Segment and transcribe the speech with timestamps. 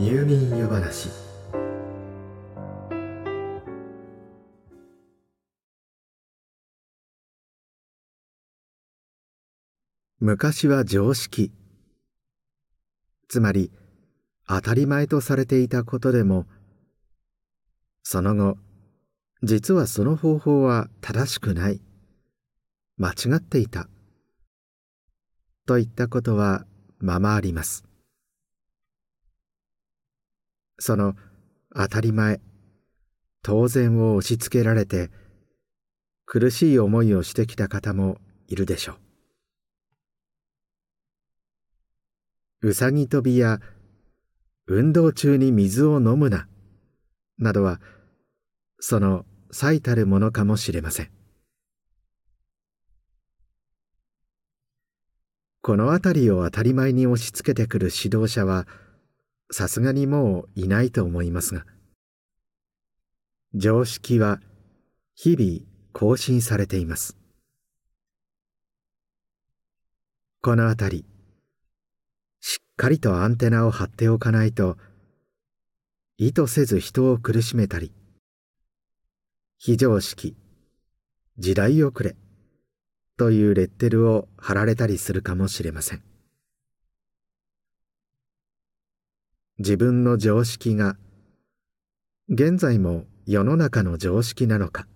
[0.00, 1.08] 入眠湯話。
[10.20, 11.50] 昔は常識。
[13.26, 13.72] つまり
[14.46, 16.46] 当たり前とされていたことでも
[18.04, 18.56] その後
[19.42, 21.80] 実はその方法は正しくない。
[22.98, 23.88] 間違っていた。
[25.66, 26.66] といったことは
[27.00, 27.87] ままあります。
[30.78, 31.14] その
[31.74, 32.40] 当たり前。
[33.42, 35.10] 当然を押し付けられて
[36.26, 38.18] 苦しい思いをしてきた方も
[38.48, 38.96] いるでしょ
[42.60, 42.68] う。
[42.68, 43.60] うさぎ跳びや
[44.66, 46.48] 運動中に水を飲むな
[47.38, 47.80] などは
[48.80, 51.10] その最たるものかもしれません。
[55.62, 58.66] この辺りを当たり前に押し付けてくる指導者は
[59.50, 61.64] さすがにもういないと思いますが。
[63.54, 64.40] 常識は
[65.14, 65.60] 日々
[65.92, 67.16] 更新されています。
[70.40, 71.04] この辺り
[72.40, 74.76] しっかりとアンテナを張っておかないと
[76.16, 77.92] 意図せず人を苦しめたり
[79.58, 80.36] 非常識
[81.38, 82.14] 時代遅れ
[83.16, 86.07] というレッテルを貼られたりするかもしれません。
[89.58, 90.96] 自分の常識が。
[92.28, 94.86] 現在も世の中の常識なのか。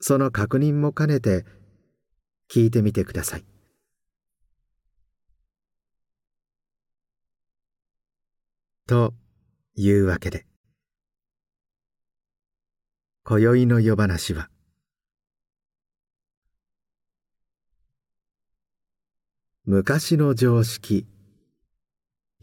[0.00, 1.44] その確認も兼ねて
[2.50, 3.44] 聞いてみてください。
[8.86, 9.14] と
[9.76, 10.46] いうわけで
[13.22, 14.50] 今宵の夜話は
[19.64, 21.06] 昔の常識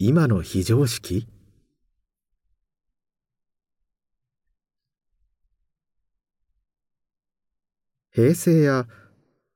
[0.00, 1.26] 今の非常識？
[8.12, 8.86] 平成や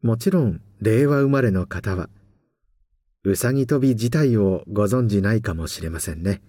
[0.03, 2.11] もちろん令和生まれの方は
[3.23, 6.43] うさぎ跳び自体をご存じないかもしれませんね。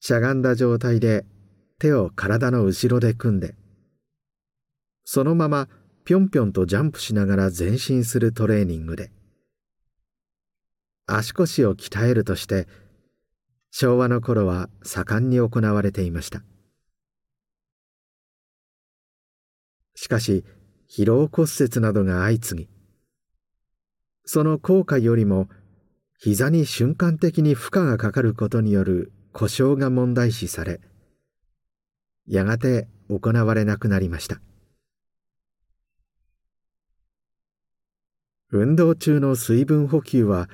[0.00, 1.24] しゃがんだ状態で
[1.78, 3.54] 手を体の後ろで組んで
[5.06, 5.68] そのまま
[6.04, 9.10] ぴょんぴょんとジャンプしながら前進するトレーニングで
[11.08, 12.68] 足腰を鍛えるとして
[13.70, 16.42] 昭和の頃は盛んに行われていました。
[19.94, 20.44] しかし
[20.88, 22.68] 疲労骨折などが相次ぎ
[24.24, 25.48] その効果よりも
[26.18, 30.80] 膝に瞬間的に負荷がかかることによる故障が問題視され
[32.26, 34.40] やがて行われなくなりました。
[38.50, 40.48] 運動中の水分補給は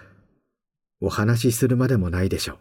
[1.00, 2.58] お話しするまでもないでしょう。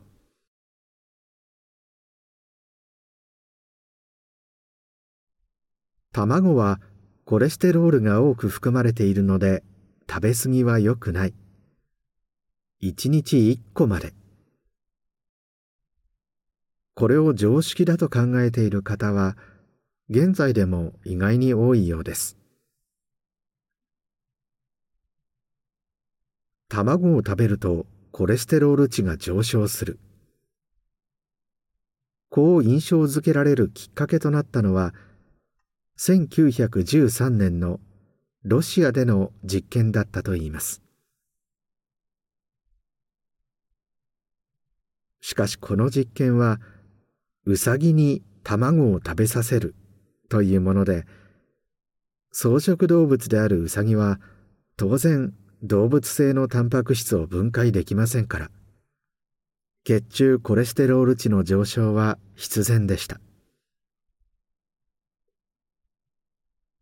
[6.12, 6.80] 卵は
[7.26, 9.64] コレステロールが多く含まれているので
[10.10, 11.34] 食べ過ぎは良くない。
[12.84, 14.14] 1日1個まで。
[16.96, 19.36] これを常識だと考えている方は
[20.10, 22.38] 現在でも意外に多いようです。
[26.70, 30.00] 卵を食べるとコレステロール値が上昇する。
[32.30, 34.94] こう印象づけられるきっかけとなったのは
[35.98, 37.80] 1913年の
[38.44, 40.84] ロシアでの実験だったといいます。
[45.20, 46.62] しかしこの実験は
[47.46, 49.74] ウサギに卵を食べさせる
[50.30, 51.06] というもので
[52.30, 54.20] 草食動物であるウサギは
[54.78, 58.52] 当然動物性のタンパク質を分解できませんから。
[59.86, 63.22] 血中コレステロール値の上昇は必然でした。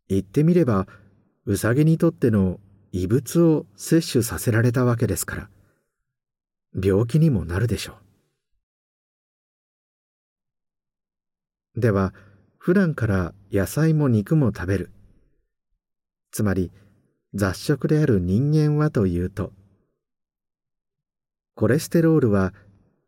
[0.10, 0.88] 言ってみれば
[1.46, 2.60] ウサギにとっての
[2.92, 5.50] 異物を摂取させられたわけですから
[6.84, 7.94] 病気にもなるでしょ
[11.76, 11.80] う。
[11.80, 12.14] では
[12.58, 14.92] 普段から野菜も肉も食べる。
[16.32, 16.72] つまり
[17.34, 19.52] 雑食である人間はというと
[21.56, 22.54] コレステロールは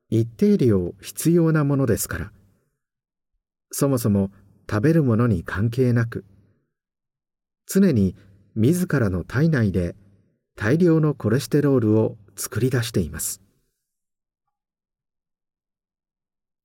[0.09, 2.31] 一定量必要なものですから
[3.71, 4.31] そもそも
[4.69, 6.25] 食べるものに関係なく
[7.67, 8.15] 常に
[8.55, 9.95] 自らの体内で
[10.55, 13.41] 大量のコレステロールを作り出しています。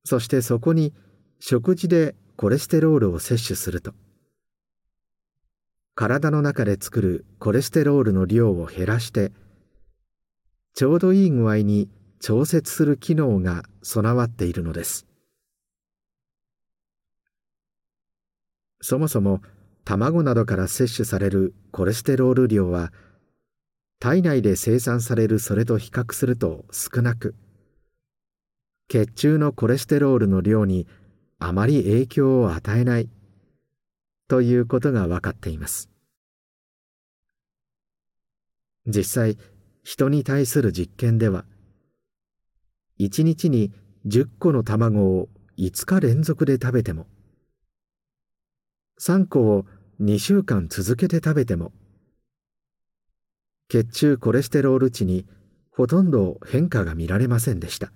[0.05, 0.95] そしてそこに
[1.39, 3.93] 食事でコレステロールを摂取すると
[5.99, 9.33] 体の中で作るコレステロールの量を減らして
[10.73, 11.89] ちょうどいい具合に
[12.21, 15.09] 調節する機能が備わっているのです。
[18.81, 19.43] そもそも
[19.85, 22.93] 卵などから摂取されるコレステロール量は
[23.99, 27.35] 体内で生産されるそれと比較すると少なく
[28.87, 30.87] 血中のコレステロールの量に
[31.41, 33.09] あまり影響を与えない。
[34.29, 35.91] ということが分かっています。
[38.87, 39.39] 実際
[39.83, 41.45] 人に対する実験では
[43.01, 43.73] 1日に
[44.07, 45.29] 10個の卵を
[45.59, 47.07] 5日連続で食べても
[49.01, 49.65] 3個を
[50.01, 51.73] 2週間続けて食べても
[53.69, 55.27] 血中コレステロール値に
[55.71, 57.93] ほとんど変化が見られませんでした。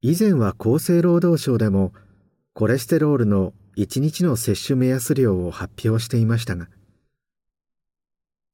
[0.00, 1.92] 以前は厚生労働省でも
[2.54, 6.68] コレステロールの1日の摂取目安量を発表していましたが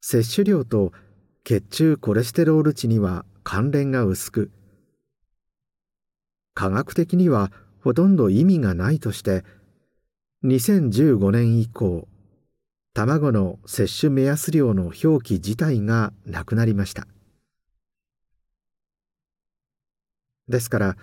[0.00, 0.92] 摂取量と
[1.42, 4.50] 血中コレステロール値には関連が薄く
[6.54, 7.50] 科学的には
[7.82, 9.44] ほとんど意味がないとして
[10.44, 12.06] 2015年以降
[12.94, 17.06] 卵の摂取目安量の表記自体がなくなりました。
[20.48, 20.96] ですから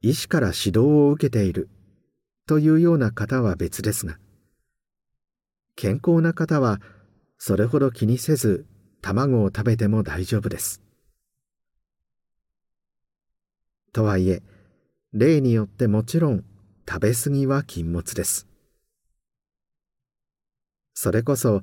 [0.00, 1.68] 医師から指導を受けている
[2.46, 4.18] というような方は別ですが
[5.76, 6.80] 健康な方は
[7.38, 8.66] それほど気にせず
[9.00, 10.80] 卵を食べても大丈夫です。
[13.92, 14.42] とはいえ
[15.12, 16.44] 例によってもちろん
[16.88, 18.46] 食べ過ぎは禁物です。
[20.94, 21.62] それこそ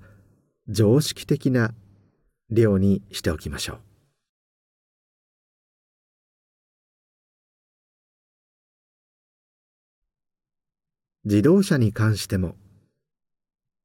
[0.68, 1.74] 常識的な
[2.50, 3.91] 量にしておきましょう。
[11.24, 12.56] 自動車に関しても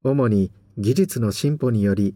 [0.02, 2.14] 主に技術の進歩により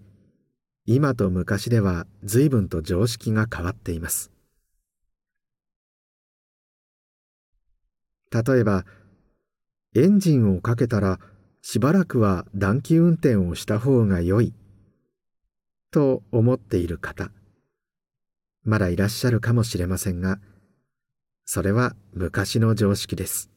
[0.86, 4.30] 今と昔では随分と常識が変わっています。
[8.32, 8.84] 例えば
[9.94, 11.18] エンジンをかけたら
[11.62, 14.54] しばらくは暖気運転をした方が良い
[15.90, 17.32] と思っている方
[18.62, 20.38] まだいらっしゃるかもしれませんが
[21.44, 23.49] それは昔の常識です。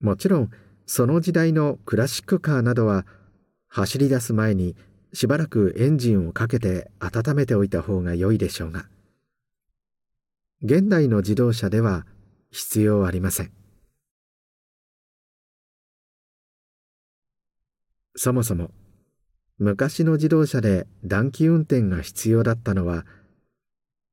[0.00, 0.50] もちろん
[0.86, 3.06] その時代のクラシックカーなどは
[3.68, 4.74] 走り出す前に
[5.12, 8.86] しばらくエンジンをかけて温めておいた方が良いでしょうが
[10.62, 12.06] 現代の自動車では
[12.50, 13.52] 必要ありません。
[18.16, 18.70] そもそも
[19.58, 23.06] 昔の自動車で暖気運転が必要だったのは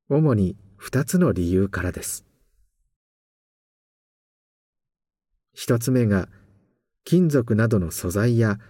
[0.08, 2.27] 主に2つの理由からです。
[5.60, 6.28] 一つ目が
[7.02, 8.60] 金属などの素材や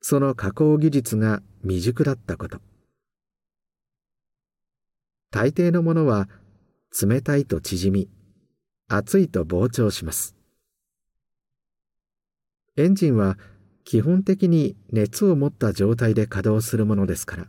[0.00, 2.60] その加工技術が未熟だったこと。
[5.32, 6.28] 大抵のものは
[7.02, 8.08] 冷たいと縮み
[8.86, 10.36] 熱いと膨張します。
[12.76, 13.36] エンジンは
[13.82, 17.48] 基本的に熱を持った状態で稼働するものですから。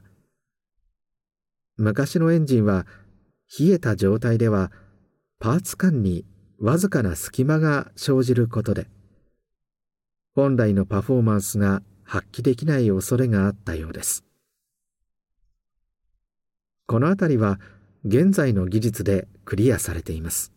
[1.78, 2.88] 昔のエンジンは
[3.60, 4.72] 冷えた状態では
[5.38, 6.26] パーツ間に
[6.60, 8.88] わずかな隙間が生じることで
[10.36, 14.24] 本来のパフォーマンスが発揮できない恐れがあったようです。
[16.88, 17.60] この辺りは
[18.06, 20.52] 現在の技術でクリアされています。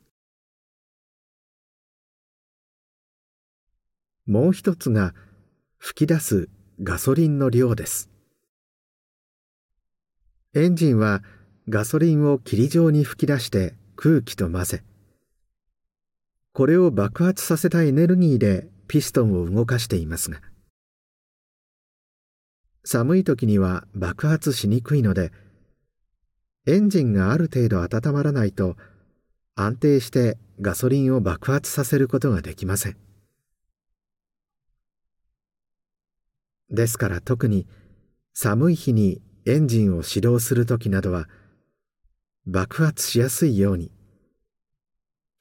[4.26, 5.14] もう一つが
[5.78, 6.49] 吹き出す
[6.82, 8.09] ガソリンの量です。
[10.54, 11.23] エンジンは
[11.68, 14.85] ガソリンを霧状に吹き出して空気と混ぜ
[16.52, 20.40] これを爆発させたエネルギーでピストンを動かしていますが
[22.85, 25.32] 寒い時には爆発しにくいので
[26.66, 28.76] エンジンがある程度温まらないと
[29.54, 32.97] 安定してガソリンを爆発させることができません。
[36.71, 37.66] ですから特に
[38.32, 41.28] 寒い日にエンジンを始動する時などは
[42.47, 43.90] 爆発しやすいように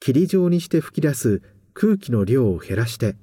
[0.04, 1.42] 霧状にして吹き出す
[1.74, 3.14] 空気の量を減らして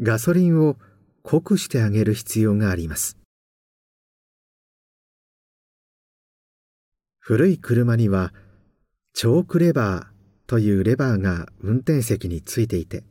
[0.00, 0.76] ガソリンを
[1.22, 3.18] 濃くしてあげる必要があります。
[7.18, 8.32] 古い車には
[9.12, 10.06] チョークレバー
[10.46, 13.04] というレバーが運転席についていて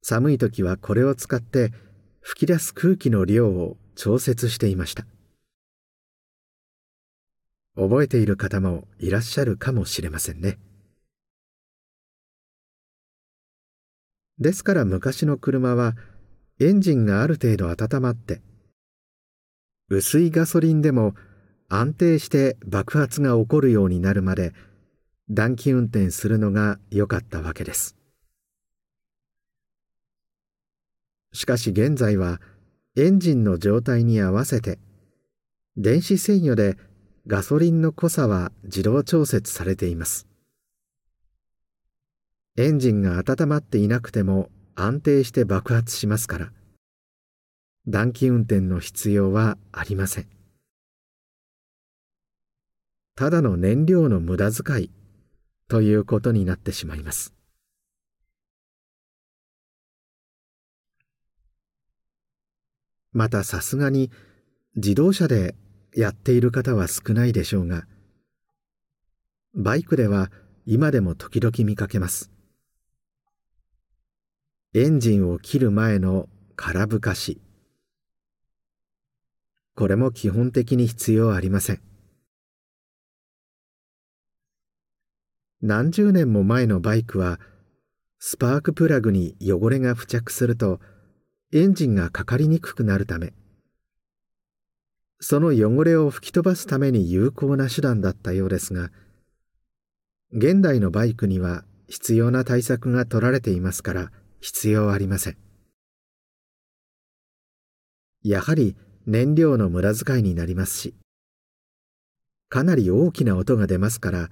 [0.00, 1.74] 寒い時はこれを使って
[2.22, 5.04] 吹き出す空気の量を調節していました。
[7.76, 10.58] 覚えている方もいらっしゃるかもしれませんね。
[14.40, 15.94] ですから昔の車は
[16.58, 18.40] エンジンがある程度温まって
[19.90, 21.14] 薄いガソリンでも
[21.68, 24.52] 安定して爆発が起こるようになるまで
[25.30, 27.96] 暖気運転するのが良かったわけです。
[31.32, 32.40] しかし現在は
[32.96, 34.80] エンジンの状態に合わせて
[35.76, 36.76] 電子制御で
[37.26, 40.29] ガソリンの濃さは自動調節されています。
[42.60, 46.52] エンジンが温まっていなくても安定して爆発しますから。
[47.88, 50.28] 暖気運転の必要はありません。
[53.16, 54.90] ただの燃料の無駄遣い
[55.68, 57.32] ということになってしまいます。
[63.14, 64.10] またさすがに
[64.76, 65.54] 自動車で
[65.96, 67.86] やっている方は少ないでしょうが
[69.54, 70.30] バイクでは
[70.66, 72.30] 今でも時々見かけます。
[74.72, 77.40] エンジンを切る前の空ぶかし。
[79.74, 81.80] これも基本的に必要ありません。
[85.60, 87.40] 何十年も前のバイクは
[88.20, 90.78] スパークプラグに汚れが付着すると
[91.52, 93.32] エンジンがかかりにくくなるため。
[95.18, 98.92] その汚れを吹き飛ばすために有効な手段だったようですが
[100.32, 105.36] 現代のバイクには必要な対策が取られていますから必要ありません。
[108.22, 110.94] やはり燃料の無駄遣いになりますし
[112.50, 114.28] かなり大きな音が出ますから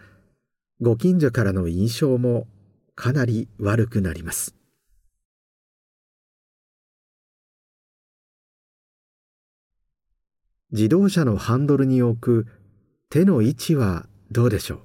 [0.81, 2.47] ご近所からの印象も
[2.95, 4.55] かなり悪くなります。
[10.71, 12.47] 自動車のハンドルに置く
[13.09, 14.83] 手の位置はどうでしょ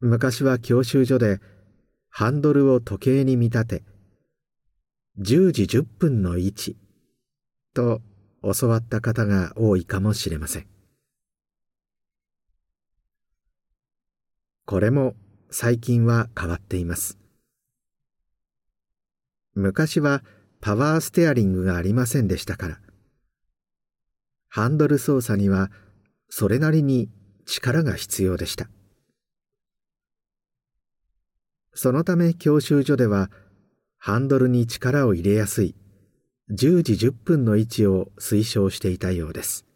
[0.00, 0.06] う？
[0.06, 1.40] 昔は教習所で
[2.16, 3.82] ハンドルを時計に見立て
[5.18, 6.76] 10時10分の位置
[7.74, 8.02] と
[8.40, 10.66] 教わった方が多いかもしれません。
[14.64, 15.16] これも
[15.50, 17.18] 最近は変わっています。
[19.56, 20.22] 昔は
[20.60, 22.78] パワーステアリングがありませんでしたから
[24.48, 25.72] ハンドル操作には
[26.28, 27.10] それなりに
[27.44, 28.68] 力が必要でした。
[31.74, 33.30] そのため教習所では
[33.98, 35.74] ハンドルに力を入れやすい
[36.50, 39.66] 10時10分の位置を推奨していたようです。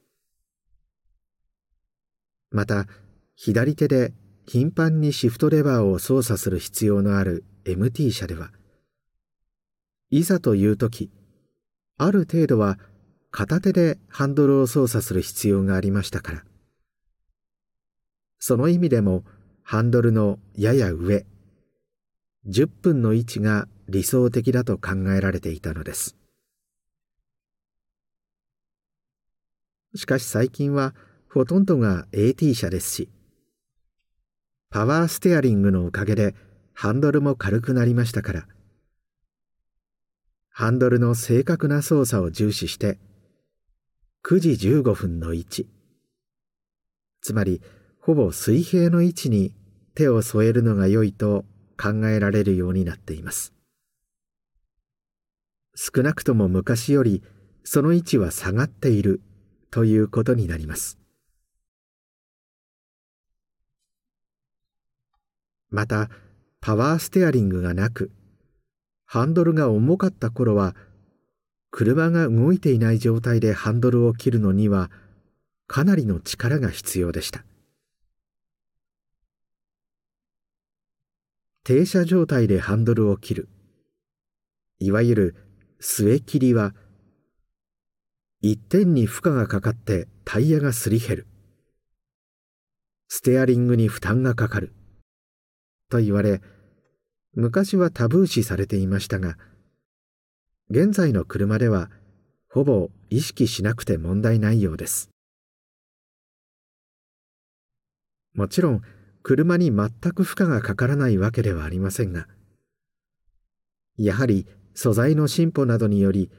[2.51, 2.87] また
[3.37, 4.13] 左手で
[4.47, 8.51] 頻繁にシフトレバーを操作する必要のある MT 車では
[10.11, 11.11] いざという時
[11.99, 12.79] ある程度は
[13.31, 16.45] 片手でハンドルを操作する必要がありましたから
[18.39, 19.25] その意味でも
[19.63, 21.27] ハンドルのやや上
[22.49, 26.19] 10分の位置が理想的だと考えられていたのです。
[29.95, 30.95] しかし最近は
[31.31, 33.09] ほとんどが AT 車ですし
[34.71, 36.35] パワーステアリングのおかげで
[36.75, 38.47] ハンドルも軽くなりましたから
[40.51, 42.99] ハンドルの正確な操作を重視して
[44.25, 45.69] 9時15分の位置
[47.23, 47.63] つまり
[48.01, 49.53] ほぼ水平の位置に
[49.95, 51.45] 手を添えるのが良いと
[51.81, 53.55] 考えられるようになっています。
[55.75, 57.23] 少なくとも昔より
[57.63, 59.23] その位置は下がっている
[59.71, 60.99] ということになります。
[65.71, 66.11] また
[66.61, 68.11] パワーステアリングがなく
[69.07, 70.75] ハンドルが重かった頃は
[71.71, 74.91] 車が動いていない状態でハンドルを切るのには
[75.67, 77.45] かなりの力が必要でした。
[81.69, 83.49] 停車状態でハンドルを切る。
[84.79, 85.37] いわゆる
[85.81, 86.73] 末切りは
[88.41, 91.27] 一点に負荷がかかってタイヤがすり減る。
[93.09, 94.73] ステアリングに負担がかかる。
[95.91, 96.41] と言われ
[97.35, 99.37] 昔はタブー視されていましたが
[100.71, 101.91] 現在の車では
[102.49, 105.11] ほぼ意識しなくて問題ないようです。
[108.33, 108.83] もちろん
[109.23, 112.27] 車に全く負荷がかからないわけではありませんが
[113.97, 116.31] やはり素材の進歩などにより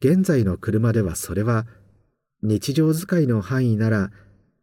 [0.00, 1.66] 現在の車ではそれは
[2.42, 4.10] 日常使いの範囲なら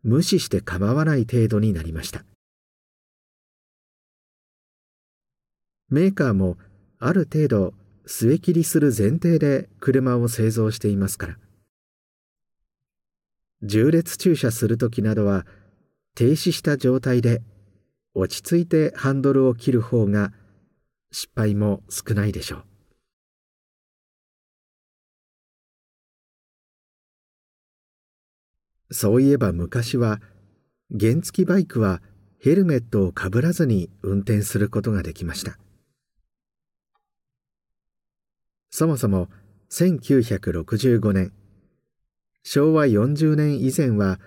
[0.03, 2.23] 無視して構わない程度になりました。
[5.89, 6.57] メーカーも
[6.99, 7.73] ある程度
[8.05, 11.37] 末切りする前提で車を製造していますから。
[13.63, 15.45] 縦列駐車する時などは
[16.15, 17.41] 停止した状態で
[18.13, 20.33] 落ち着いてハンドルを切る方が
[21.11, 22.63] 失敗も少ないでしょう。
[28.93, 30.19] そういえば昔は
[30.99, 32.01] 原付バイクは
[32.39, 35.57] ヘルメットをかぶらずに運転することができました。
[38.69, 39.29] そもそも
[39.69, 41.31] 1965年
[42.43, 44.19] 昭和40年以前は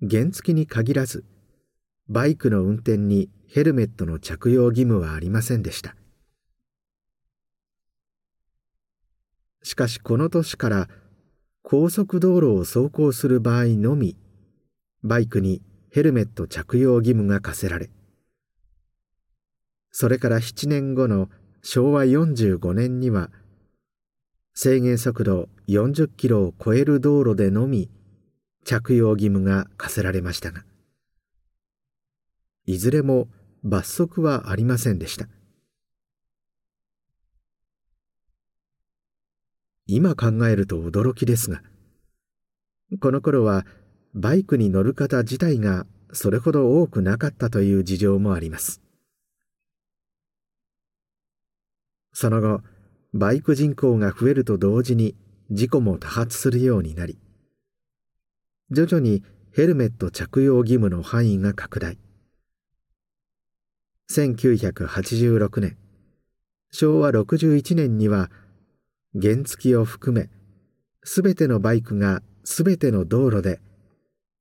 [0.00, 1.24] 原付に限らず
[2.08, 5.96] バイクの運転にヘルメットの着用義務はありませんでした。
[9.64, 10.88] しかしこの年から
[11.62, 14.14] 高速道路を走行する場合のみ
[15.02, 17.90] バイクにヘルメット着用義務が課せられ
[19.90, 21.30] それから7年後の
[21.62, 23.30] 昭和45年には
[24.54, 27.88] 制限速度40キロを超える道路でのみ
[28.64, 30.64] 着用義務が課せられましたが
[32.66, 33.28] いずれも
[33.62, 35.28] 罰則はありませんでした。
[39.86, 41.62] 今考えると驚きですが
[43.00, 43.66] この頃は
[44.14, 48.80] バイクに乗る方自体がそれほど多くなかったという事情もあります。
[52.12, 52.60] その後
[53.12, 55.16] バイク人口が増えると同時に
[55.50, 57.18] 事故も多発するようになり
[58.70, 61.98] 徐々にヘルメット着用義務の範囲が拡大。
[64.10, 65.76] 1986年。
[66.72, 68.30] 昭和61年には
[69.20, 70.28] 原付を含め
[71.04, 73.60] すべてのバイクがすべての道路で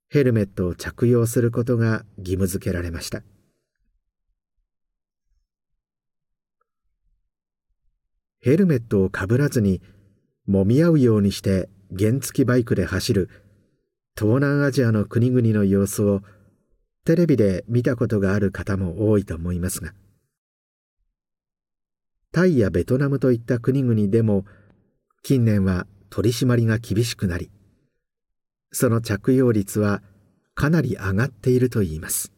[0.09, 3.23] ヘルメットを着用することが義務付けられました。
[8.39, 9.81] ヘルメットをかぶらずに
[10.47, 13.42] もみ合うようにして原付バイクで走る
[14.17, 16.21] 東南アジアの国々の様子を
[17.05, 19.93] テレビで見たことがある方も多いと思いますが
[22.31, 24.45] タイやベトナムといった国々でも
[25.23, 27.51] 近年は取り締まりが厳しくなり
[28.71, 30.01] その着用率は
[30.55, 32.31] かなり上がっているといいます。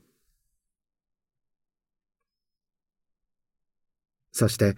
[4.31, 4.75] そして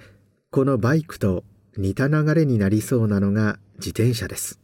[0.52, 1.44] このバイクと
[1.76, 4.60] 似た流れになりそうなのが自転車です。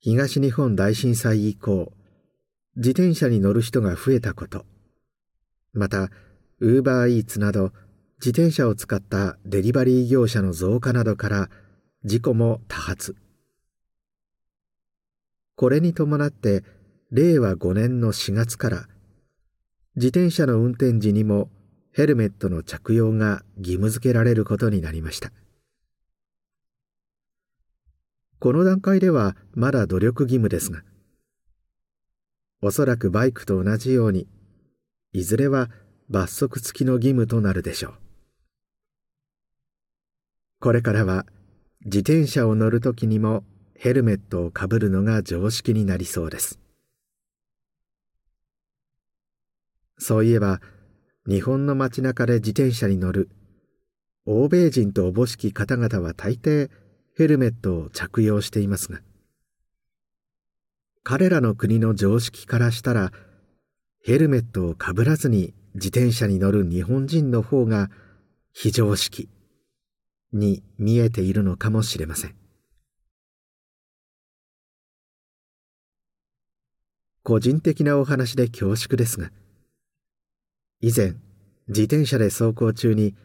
[0.00, 1.92] 東日本大震災以降
[2.76, 4.66] 自転車に乗る人が増えたこと。
[5.72, 6.10] また
[6.60, 7.72] ウーバーイーツなど
[8.18, 11.50] 自転車を使ったデリバリー業者の増加などから
[12.04, 13.16] 事故も多発。
[15.56, 16.64] これに伴って
[17.10, 18.88] 令和5年の4月から
[19.96, 21.48] 自転車の運転時にも
[21.92, 25.32] ヘルメットの着用が義務付けられることになりました。
[28.38, 30.82] この段階ではまだ努力義務ですが
[32.62, 34.26] おそらくバイクと同じように
[35.12, 35.70] いずれは
[36.08, 37.94] 罰則付きの義務となるでしょう。
[40.60, 41.26] これからは
[41.84, 43.44] 自転車を乗るときにも
[43.74, 46.58] ヘルメットをかぶるのが常識になりそうです。
[49.98, 50.60] そういえば
[51.28, 53.30] 日本の街中で自転車に乗る
[54.24, 56.70] 欧米人とおぼしき方々は大抵
[57.16, 59.00] ヘルメットを着用していますが
[61.02, 63.10] 彼らの国の常識からしたら
[64.04, 67.90] ヘルメットをかぶらずに自転車に乗る日本人の方が
[68.52, 69.28] 非常識
[70.32, 72.34] に見えているのかもしれません。
[77.22, 79.32] 個人的なお話で恐縮ですが
[80.80, 81.14] 以前
[81.66, 83.16] 自転車で走行中に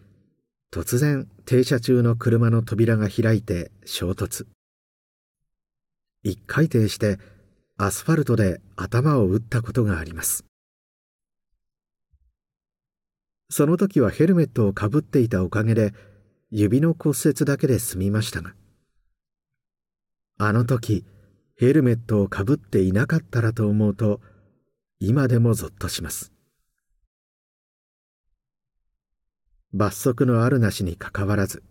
[0.71, 4.45] 突然停車中の車の扉が開いて衝突。
[6.23, 7.19] 一回転して
[7.77, 10.45] アスファルトで頭を打ったことがあります。
[13.49, 15.93] その時はヘルメットをかぶっていたおかげで
[16.51, 18.53] 指の骨折だけで済みましたが
[20.37, 21.05] あの時
[21.57, 24.21] ヘルメットをかぶっていなかったらと思うと
[25.01, 26.30] 今でもゾッとします。
[29.73, 31.63] 罰則のあるなしにかかわらず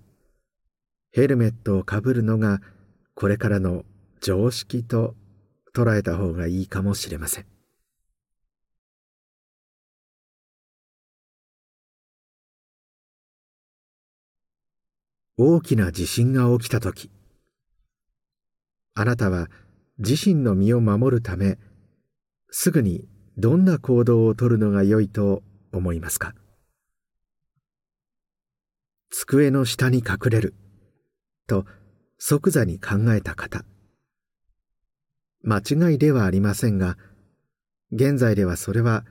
[1.13, 2.61] ヘルメットをかぶるのが
[3.15, 3.85] これからの
[4.23, 5.15] 常識と
[5.75, 7.47] 捉えた方がいいかもしれません。
[15.37, 17.11] 大きな地震が起きた時
[18.95, 19.49] あなたは
[19.99, 21.59] 自身の身を守るため
[22.51, 23.09] すぐに
[23.39, 26.35] どんな行動をとるのが良いと思いますか？
[29.11, 30.55] 机の下に隠れる。
[31.47, 31.67] と
[32.19, 33.65] 即座に考えた方。
[35.43, 36.97] 間違いではありませんが
[37.93, 39.05] 現在ではそれは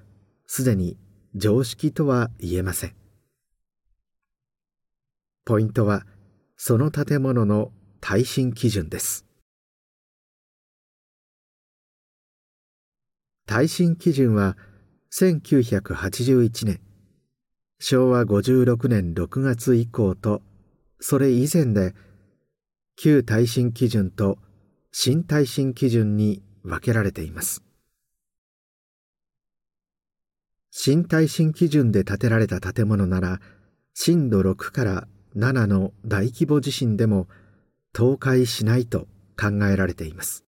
[0.46, 0.98] すでに
[1.36, 2.96] 常識とは言えません。
[5.44, 6.06] ポイントは
[6.56, 9.26] その建物の耐震基準です。
[13.46, 14.56] 耐震基準は
[15.12, 16.80] 1981年
[17.80, 20.42] 昭和56年6月以降と
[21.00, 21.96] それ以前で
[22.98, 24.38] 旧耐震基準と
[24.92, 27.64] 新耐震基準に分けられています。
[30.72, 33.40] 新耐震基準で建てられた建物なら
[33.94, 37.28] 震度6から7の大規模地震でも
[37.96, 39.08] 倒壊しないと
[39.40, 40.49] 考えられています。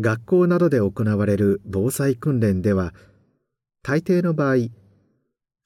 [0.00, 2.94] 学校などで行われる防災訓練では
[3.82, 4.68] 大抵の場合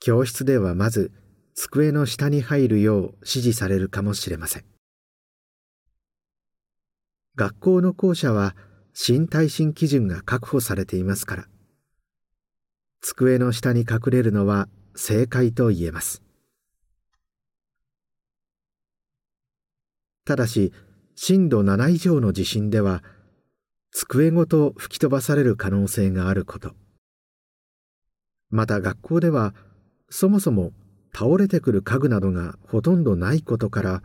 [0.00, 1.12] 教室ではまず
[1.54, 4.64] 机の下に入るよう指示されるかもしれません。
[7.34, 8.56] 学校の校舎は
[8.94, 11.46] 新耐震基準が確保されていますから
[13.02, 16.22] 机の下に隠れるのは正解と言えます。
[20.24, 20.72] ただし
[21.14, 23.04] 震度7以上の地震では
[23.98, 26.74] 机ごと吹き飛ばされる可能性があること。
[28.50, 29.54] また学校では
[30.10, 30.72] そもそも
[31.14, 34.02] 倒れてくる家具などがほとんどないことから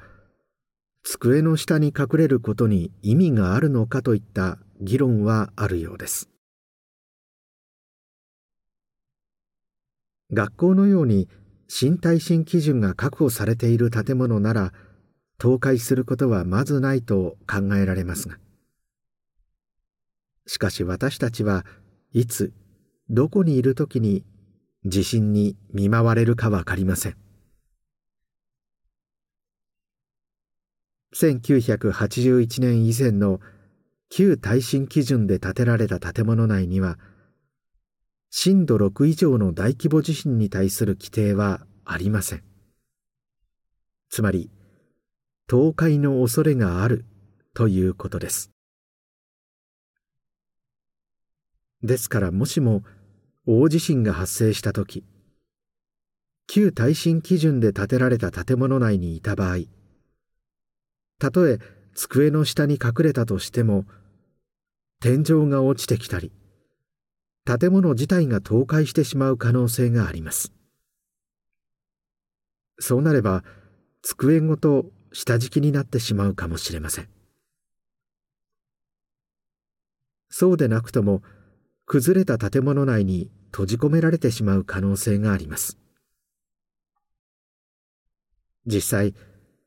[1.04, 6.30] 机の下に隠れることに意味があるのかといった議論はあるようです。
[10.32, 11.28] 学校のように
[11.68, 14.72] 新耐震基準が確保されている建物なら
[15.38, 18.38] 倒壊することはまずないと考えられますが
[20.52, 21.66] しかし私たちは
[22.12, 22.52] いつ
[23.10, 24.26] どこにいる時に
[24.84, 27.16] 地震に見舞われるか分かりません。
[31.16, 33.40] 1981年以前の
[34.10, 37.00] 旧耐震基準で建てられた建物内には
[38.30, 42.44] 震度6以上の大規模地震に対する規定はありません。
[44.10, 44.52] つまり
[45.50, 47.06] 倒壊の恐れがある
[47.54, 48.51] ということです。
[51.84, 52.84] ですからもしも
[53.46, 55.04] 大地震が発生した時
[56.48, 59.58] 旧耐震基準で建てられた建物内にいた場合
[61.20, 61.60] たとえ
[61.94, 63.86] 机の下に隠れたとしても
[65.00, 66.32] 天井が落ちてきたり
[67.44, 70.54] 建物自体が倒壊してしまう可能性があります。
[72.80, 73.44] そうなれば
[74.02, 77.10] 机ごと下敷きになってしまうかもしれません。
[80.30, 81.22] そうでなくとも
[81.92, 85.78] 崩れた建物内に閉じ込められてしまう可能性があります。
[88.66, 89.14] 実際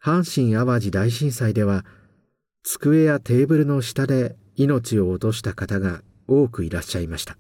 [0.03, 1.85] 阪神・淡路大震災では
[2.63, 7.37] 机やテーブルの下で命を落とした方が多くいらっしゃいました。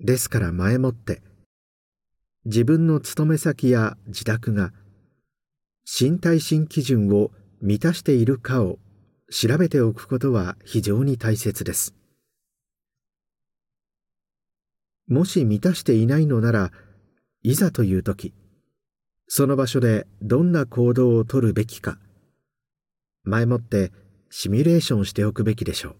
[0.00, 1.22] ですから前もって
[2.44, 4.74] 自分の勤め先や自宅が
[5.86, 7.30] 身体新基準を
[7.62, 8.78] 満たしているかを
[9.30, 11.94] 調べておくことは非常に大切です。
[15.06, 16.70] もし満たしていないのなら
[17.42, 18.34] いざという時
[19.26, 21.98] その場所でどんな行動をとるべきか
[23.24, 23.90] 前もって
[24.30, 25.96] シミュレーションしておくべきでしょう。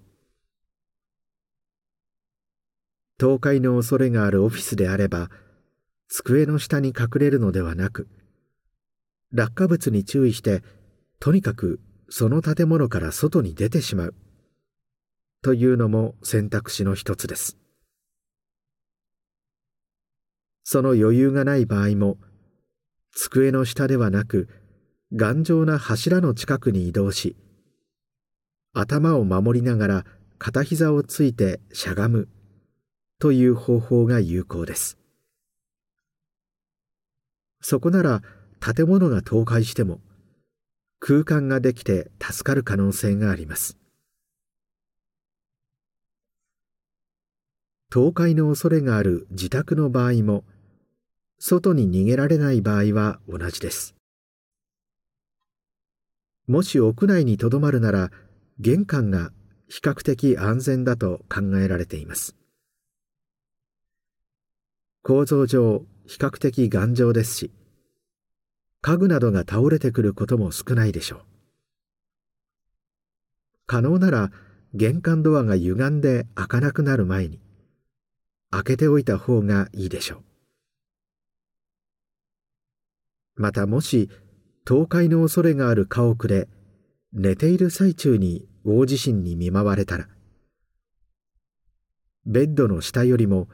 [3.21, 5.31] 倒壊の恐れがあるオフィスであれば
[6.09, 8.09] 机の下に隠れるのではなく
[9.33, 10.63] 落下物に注意して
[11.19, 14.15] とにかくその建物から外に出てしまう。
[15.43, 17.57] というのも選択肢の一つです。
[20.65, 22.19] その余裕がない場合も
[23.13, 24.49] 机の下ではなく
[25.15, 27.37] 頑丈な柱の近くに移動し
[28.75, 30.05] 頭を守りながら
[30.39, 32.29] 片膝をついてしゃがむ
[33.19, 34.99] という方法が有効です。
[37.61, 38.23] そこなら
[38.61, 40.01] 建物が倒壊しても
[41.01, 43.79] 空間ができて助かる可能性があります。
[47.93, 50.45] 倒壊の恐れがある自宅の場合も
[51.39, 53.95] 外に逃げられない場合は同じです。
[56.47, 58.11] もし屋内にとどまるなら
[58.59, 59.31] 玄関が
[59.69, 62.37] 比較的安全だと考えられています。
[65.03, 67.51] 構造上比較的頑丈ですし
[68.81, 71.21] 家具などが倒れてくることも少ないでしょう。
[73.67, 74.31] 可能なら
[74.75, 77.41] 玄関ドアが歪んで開かなくなる前に
[78.51, 80.23] 開けておいた方がいいでしょう。
[83.43, 84.11] またもし
[84.67, 86.49] 倒壊の恐れがある家屋で
[87.13, 90.09] 寝ている最中に大地震に見舞われたら
[92.27, 93.49] ベッドの下よりも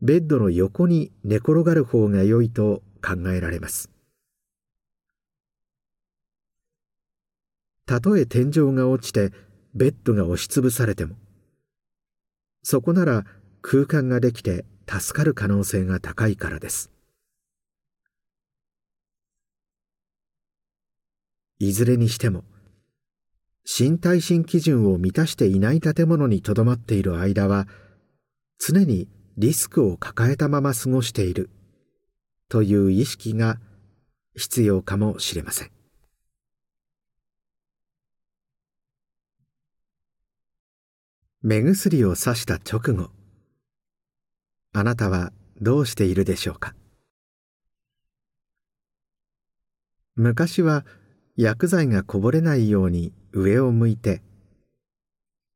[0.00, 3.91] ベッドの横に寝転がる方が良いと考えられます。
[7.92, 9.32] たとえ天井が落ちて
[9.74, 11.14] ベッドが押しつぶされても
[12.62, 13.26] そこなら
[13.60, 16.90] 空間ができて助かる可能性が高いからです。
[21.58, 22.44] いずれにしても
[23.66, 27.68] 新耐震基準を満たしていない建物にとどまっている間は
[28.58, 31.50] 常にリスクを抱えたまま過ごしている
[32.48, 33.58] という意識が
[34.34, 35.81] 必要かもしれません。
[41.44, 43.10] 目薬をさした直後
[44.72, 46.76] あなたはどうしているでしょうか？
[50.14, 50.86] 昔は
[51.36, 54.22] 薬剤がこぼれないように上を向いて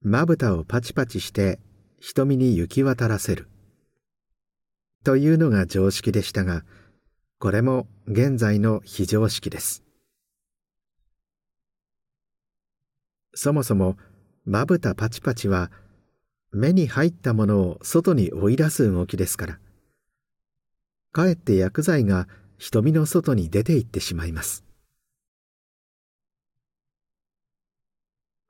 [0.02, 1.60] まぶたをパチパチして
[2.00, 3.48] 瞳に行き渡らせる。
[5.04, 6.64] というのが常識でしたが
[7.38, 9.84] これも現在の非常識です。
[13.36, 13.96] そもそも
[14.46, 15.72] まぶたパチパチは
[16.52, 19.58] 目に入ったものを外に追い出す動きですから。
[21.12, 24.64] かえって薬剤が瞳の外に出ていってしまいます。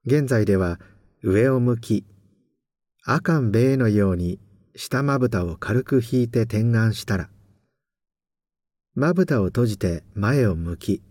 [0.04, 0.78] 現在では
[1.22, 2.04] 上を向き
[3.04, 4.38] 阿寒米のように
[4.76, 7.28] 下まぶたを軽く引いて点眼したら
[8.94, 11.02] まぶたを閉じて前を向き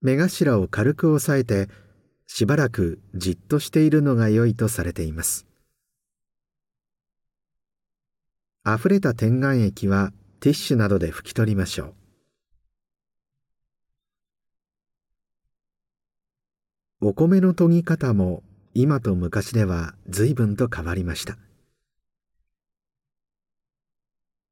[0.00, 1.68] 目頭を軽く押さえて
[2.30, 5.46] しばらくじっとしているのが良いとされています。
[8.64, 11.94] 溢れた点眼液はティッシュなどで拭き取りましょ
[17.00, 17.08] う。
[17.08, 18.42] お米の研ぎ方も
[18.74, 21.38] 今と昔では随分と変わりました。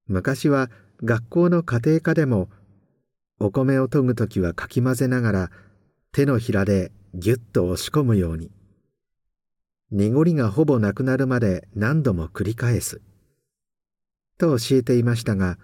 [0.08, 0.70] 昔は
[1.04, 2.48] 学校の家庭科でも
[3.38, 5.50] お米を研ぐ時はかき混ぜながら
[6.16, 8.50] 手のひらでぎゅっと押し込むように。
[9.90, 13.02] 濁りがほぼなくなるまで何度も繰り返す。
[14.38, 15.58] と教えていましたが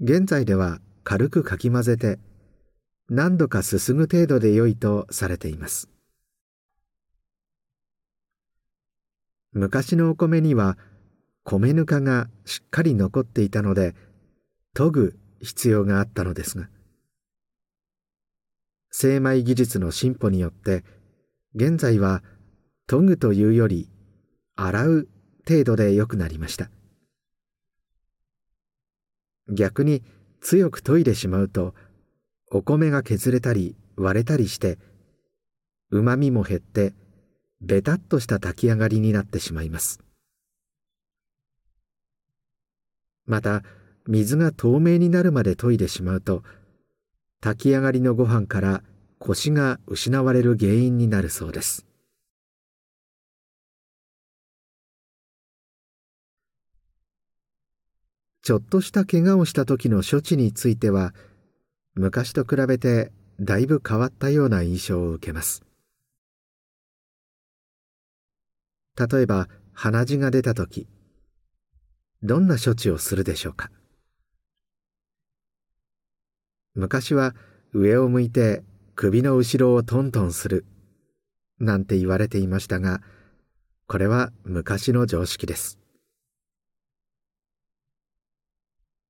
[0.00, 2.18] 現在では軽くかき混ぜて
[3.08, 5.88] 何度かすすぐ程度で良いとされています。
[9.54, 10.76] 昔のお米には
[11.42, 13.94] 米ぬかがしっかり残っていたので
[14.74, 16.68] 研ぐ必要があったのですが
[18.92, 20.84] 精米技術の進歩によって
[21.54, 22.22] 現在は
[22.86, 23.88] 研ぐというより
[24.54, 25.08] 洗う
[25.48, 26.70] 程度で良くなりました。
[29.48, 30.02] 逆に
[30.40, 31.74] 強く研いでしまうと
[32.50, 34.78] お米が削れたり割れたりして
[35.90, 36.92] うまみも減って
[37.60, 40.00] ベタっとした炊き上がりになってしまいます。
[43.24, 43.62] また
[44.06, 46.42] 水が透明になるまで研いでしまうと
[47.44, 48.84] 炊き上がりのご飯から
[49.18, 51.84] コシが失われる原因になるそうです。
[58.42, 61.14] ちょっとした怪我をした時の処置については
[61.94, 65.64] 昔と比べてだいぶ変わったような印象を受けます。
[68.96, 70.86] 例えば鼻血が出た時
[72.22, 73.72] どんな処置をするでしょうか？
[76.74, 77.34] 昔は
[77.74, 78.62] 上を向いて
[78.94, 80.64] 首の後ろをトントンする
[81.58, 83.00] なんて言われていましたが
[83.86, 85.78] これは昔の常識です。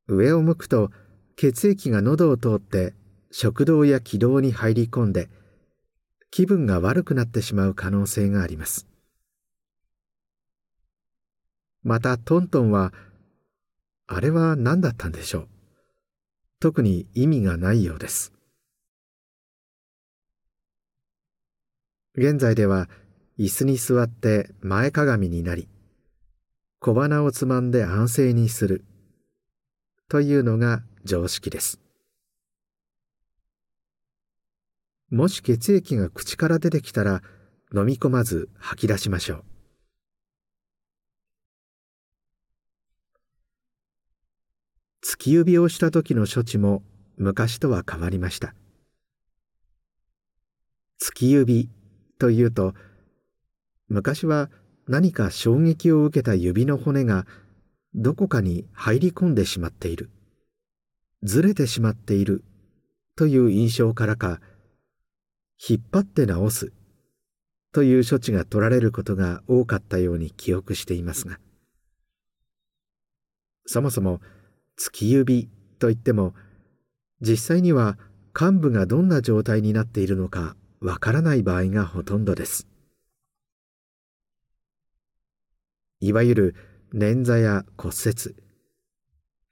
[0.09, 0.91] 上を向くと
[1.37, 2.95] 血液が喉を通って
[3.31, 5.31] 食道や気道に入り込んで
[6.31, 8.89] 気分が悪くなってしまう可能性があります。
[11.85, 12.93] またトントンは
[14.07, 15.49] あれは何だったんでしょう？
[16.63, 18.33] 特に意味がないようです。
[22.15, 22.89] 現在では
[23.37, 25.67] 椅子に座って前かがみになり
[26.79, 28.85] 小鼻をつまんで安静にする
[30.09, 31.81] というのが常識です。
[35.11, 37.23] もし血液が口から出てきたら
[37.75, 39.45] 飲み込まず吐き出しましょう
[45.05, 46.83] 突き指をした時の処置も
[47.17, 48.57] 昔とは変わりました。
[51.01, 51.69] 突き指
[52.19, 52.75] というと
[53.89, 54.51] 昔は
[54.89, 57.25] 何か衝撃を受けた指の骨が
[57.95, 60.11] どこかに入り込んでしまっている
[61.23, 62.43] ずれてしまっている
[63.17, 64.41] という印象からか
[65.69, 66.73] 引っ張って直す
[67.73, 71.39] という処置が取られることが多かったように記憶していますが
[73.67, 74.21] そもそも
[74.83, 76.35] 突き指といっても
[77.21, 77.99] 実際には
[78.33, 82.67] 患部がどんな状態になっているのかわからない場合がほとんどです。
[86.01, 86.57] いわゆる
[86.93, 88.35] 捻挫や骨折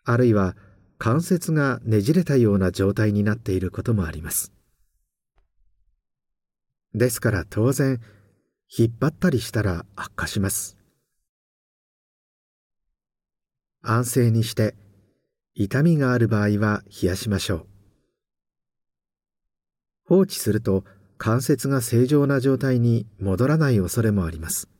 [0.02, 0.56] あるいは
[0.98, 4.52] 関節がねじれたような状態になっていることもあります。
[6.92, 8.00] ですから当然
[8.76, 10.76] 引っ張ったりしたら悪化します。
[13.80, 14.74] 安静にして
[15.62, 17.66] 痛みがある場合は冷やしましょう。
[20.06, 20.84] 放置すると
[21.18, 24.70] 関節が正常な状態に戻らない恐れもあります。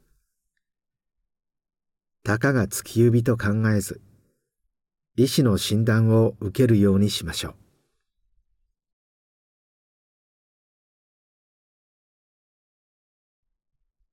[2.25, 4.01] たかが突き指と考えず
[5.19, 7.55] 医師の診断を受けるようにしましょう。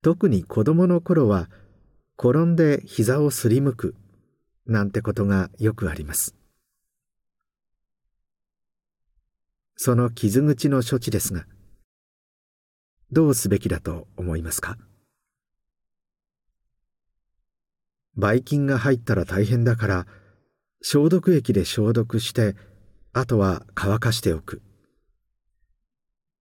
[0.02, 1.48] 特に子供の頃は
[2.18, 3.94] 転んで膝をすりむく
[4.66, 6.37] なんてことがよくあります。
[9.80, 11.46] その傷口の処置ですが
[13.12, 14.76] どうすべきだと思いますか？
[18.16, 20.06] ばい菌が入ったら大変だから
[20.82, 22.56] 消毒液で消毒して
[23.12, 24.62] あとは乾かしておく。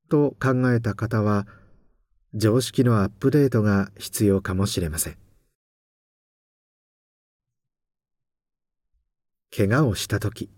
[0.10, 1.46] と考えた方は
[2.34, 5.18] 常識のアップデートが必要かもしれません。
[9.56, 10.50] 怪我をした時。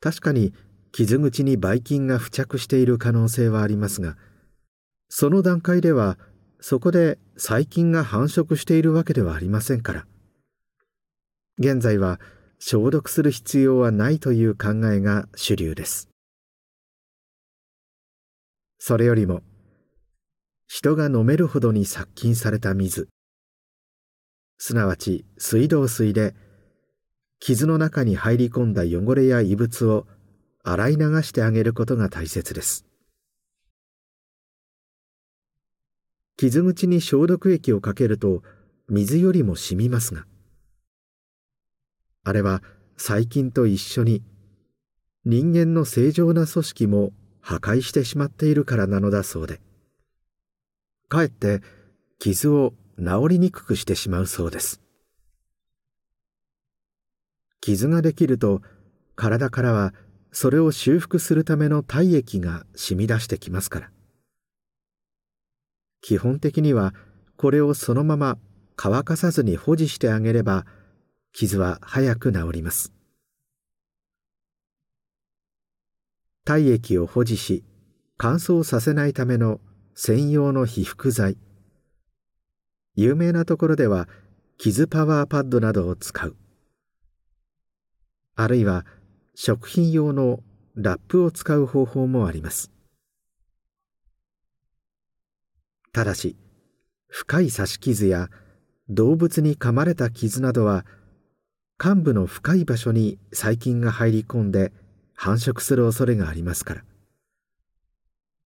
[0.00, 0.52] 確かに
[0.94, 4.16] 傷口にばい菌が付着している可能性はありますが
[5.08, 6.18] その段階では
[6.60, 10.06] そこで細菌が繁殖しているわけではありませんから。
[11.58, 12.18] 現在は
[12.58, 16.08] 消毒する必要はないという考えが主流です。
[18.78, 19.42] それよりも
[20.68, 23.08] 人が飲めるほどに殺菌された水。
[24.56, 26.34] すなわち水道水で
[27.40, 30.06] 傷の中に入り込んだ汚れや異物を
[30.66, 32.86] 洗い流してあげることが大切です。
[36.38, 38.42] 傷口に消毒液をかけると
[38.88, 40.26] 水よりも染みますが。
[42.24, 42.62] あれは
[42.96, 44.22] 細菌と一緒に
[45.26, 49.60] 人間の正常な組織も破壊してしまっているからなのだそうで。
[51.10, 51.60] かえって
[52.18, 54.80] 傷を治りにくくしてしまうそうです。
[57.60, 58.62] 傷ができると
[59.14, 59.94] 体からは
[60.34, 63.90] それを修復するための体液が染み出してきますから。
[66.00, 66.92] 基本的には
[67.36, 68.36] これをそのまま
[68.74, 70.66] 乾かさずに保持してあげれば
[71.32, 72.92] 傷は早く治ります。
[76.44, 77.64] 体液を保持し
[78.16, 79.60] 乾燥させないための
[79.94, 81.38] 専用の被覆剤。
[82.96, 84.08] 有名なところでは
[84.58, 86.36] 傷パワーパッドなどを使う。
[88.34, 88.84] あるいは
[89.34, 90.40] 食品用の
[90.76, 92.70] ラップを使う方法もあります。
[95.92, 96.36] ただし
[97.08, 98.28] 深い刺し傷や
[98.88, 100.84] 動物に噛まれた傷などは
[101.78, 104.72] 患部の深い場所に細菌が入り込んで
[105.14, 106.84] 繁殖する恐れがありますから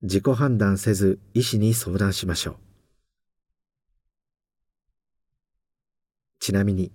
[0.02, 2.56] 自己判断せず医師に相談しましょう。
[6.38, 6.92] ちなみに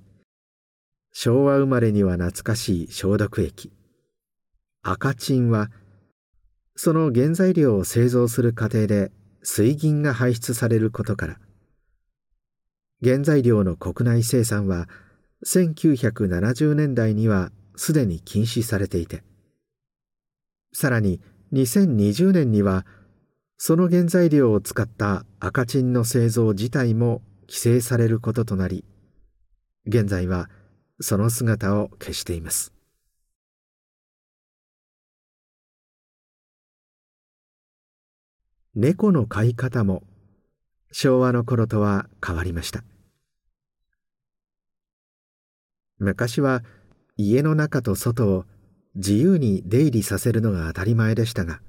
[1.11, 3.71] 昭和生まれには懐かしい消毒液。
[4.85, 5.71] 赤チンは
[6.75, 11.39] その原材料を製造する過程で水銀が排出されることから。
[13.01, 14.89] 原材料の国内生産は
[15.45, 19.23] 1970年代にはすでに禁止されていて。
[20.73, 21.21] さらに
[21.53, 22.85] 2020年には
[23.57, 28.83] その原材料を使った赤チンの製造自体も規制されることとなり
[29.85, 30.49] 現在は
[30.99, 32.72] その姿を消しています。
[38.75, 40.01] 猫の飼い方も
[40.91, 42.83] 昭和の頃とは変わりました。
[45.99, 46.63] 昔は
[47.15, 48.45] 家の中と外を
[48.95, 51.61] 自由に出入りさせるのが当たり前でしたが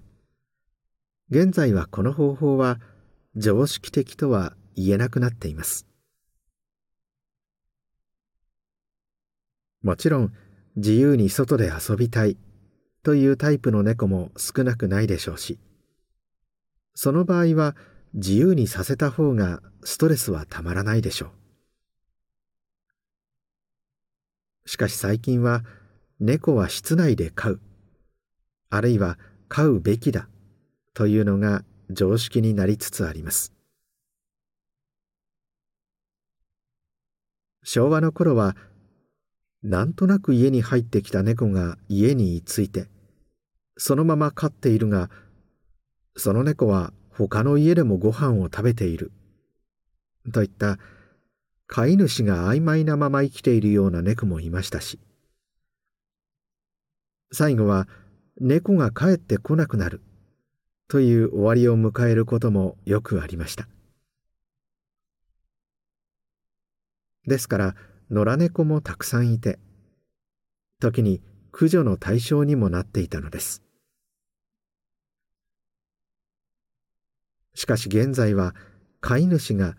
[1.30, 2.80] 現在はこの方法は
[3.36, 5.86] 常識的とは言えなくなっています。
[9.82, 10.32] もちろん
[10.76, 12.38] 自由に外で遊びたい
[13.02, 15.58] というタイプの猫も少なくないでしょうし
[16.94, 17.74] その場合は
[18.14, 21.30] 自由にさせた方がストレスはたまらないでしょう。
[24.66, 25.64] しかし最近は
[26.20, 27.60] 猫は室内で飼う
[28.70, 29.18] あるいは
[29.48, 30.28] 飼うべきだ
[30.94, 33.52] というのが常識になりつつあります。
[37.64, 38.56] 昭和の頃は
[39.62, 42.86] なんとなく家に入ってきた猫が家に居ついて
[43.78, 45.08] そのまま飼っているが
[46.16, 49.12] その猫は他の家でもご飯を食べている。
[50.32, 50.78] といった
[51.66, 54.98] 飼い主が曖昧なまま生きているような猫もいましたし。
[57.32, 57.88] 最後は
[58.40, 60.02] 猫が帰ってこなくなる。
[60.88, 63.66] という終わりを迎えることもよくありました。
[67.26, 67.74] ですから
[68.10, 69.58] 野良猫もたくさんいて
[70.78, 73.63] 時に駆除の対象にもなっていたのです。
[77.54, 78.54] しかし現在は
[79.00, 79.76] 飼い主が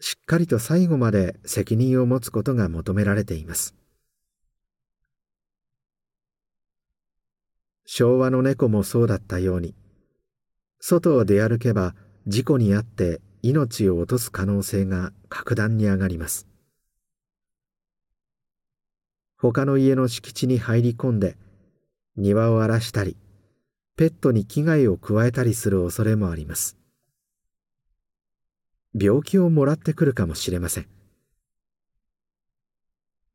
[0.00, 3.74] しっかりと最後まで責任を持つことが求められています。
[7.86, 9.74] 昭和の猫もそうだったように
[10.80, 11.94] 外を出歩けば
[12.26, 16.48] 事故に遭って命を落とす可能性が格段に上がります。
[19.38, 21.36] 他の家の敷地に入り込んで
[22.16, 23.16] 庭を荒らしたり
[23.96, 26.75] ペットに危害を加えたりする恐れもあります。
[28.98, 30.88] 病気をもらってくるかもしれません。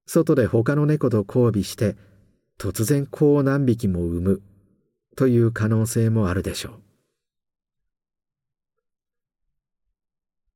[0.05, 1.95] 外で他の猫と交尾して
[2.57, 4.41] 突然子を何匹も産む
[5.15, 6.73] という可能性もあるでしょう。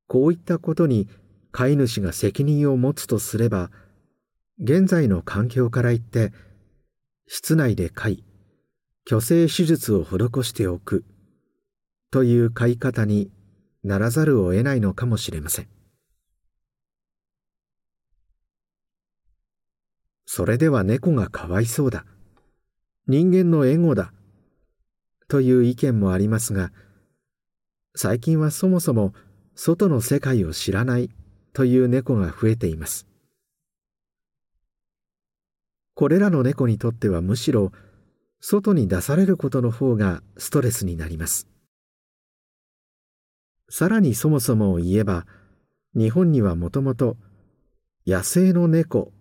[0.07, 1.07] こういったことに
[1.51, 3.71] 飼い主が責任を持つとすれば
[4.59, 6.31] 現在の環境から言って
[7.27, 8.23] 室内で飼い
[9.05, 11.05] 去勢手術を施しておく
[12.11, 13.31] という飼い方に
[13.85, 15.67] ならざるを得ないのかもしれません。
[20.25, 22.05] それでは猫がかわいそうだ。
[23.07, 24.11] 人間のエゴだ。
[25.27, 26.71] という意見もありますが
[27.95, 29.13] 最近はそもそも
[29.55, 31.09] 外の世界を知らない。
[31.55, 33.07] という猫が増えています。
[35.93, 37.71] これらの猫にとってはむしろ
[38.41, 41.54] 外に出されることの方がストレスになります。
[43.69, 45.25] さらにそもそも言えば
[45.95, 47.17] 日本にはもともと
[48.05, 49.11] 野生の猫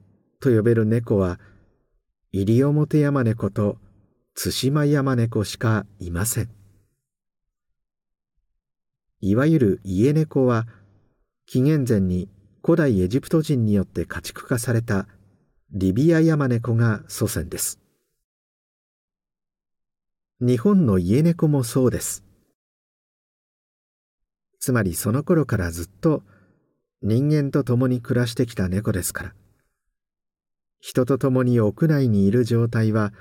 [0.41, 1.39] と呼べる猫は
[2.33, 3.79] 西表山猫と
[4.35, 6.51] 対馬山猫しかいません。
[9.21, 10.67] いわゆる家猫は
[11.47, 12.29] 紀元前に
[12.63, 15.07] 古代エジプト人によって家畜化された
[15.71, 17.79] リビアヤマネコが祖先です。
[20.41, 22.24] 日本の家猫もそうです。
[24.65, 26.23] つまりその頃からずっと
[27.03, 29.35] 人間と共に暮らしてきた猫ですから
[30.81, 33.13] 人と共に屋内にいる状態は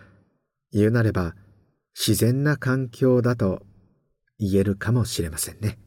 [0.72, 1.36] 言うなれば
[1.94, 3.62] 自然な環境だと
[4.40, 5.78] 言えるかもしれませんね。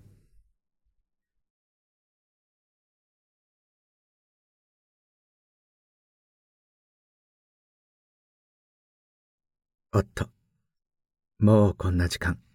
[9.94, 10.28] おっと、
[11.38, 12.45] もうこんな時間。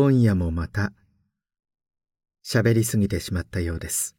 [0.00, 0.92] 今夜もまた
[2.46, 4.14] 喋りすぎてしまったようです。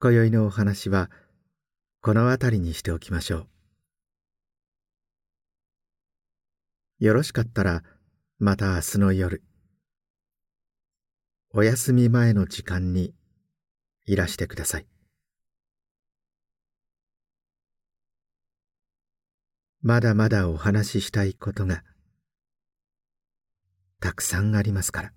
[0.00, 1.12] 今宵のお話は
[2.00, 3.46] この辺りにしておきましょ
[6.98, 7.04] う。
[7.04, 7.84] よろしかったら、
[8.40, 9.44] また明日の夜、
[11.52, 13.14] お休み前の時間に
[14.06, 14.88] いらしてください。
[19.82, 21.84] まだまだお話ししたいことが
[24.04, 25.12] たくさんありますから。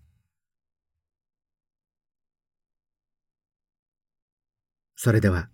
[4.96, 5.50] それでは。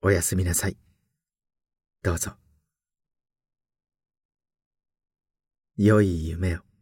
[0.00, 0.76] おやすみなさい。
[2.04, 2.34] どうぞ。
[5.76, 6.73] 良い夢を。